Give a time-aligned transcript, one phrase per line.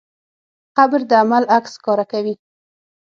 [0.77, 2.33] قبر د عمل عکس ښکاره کوي.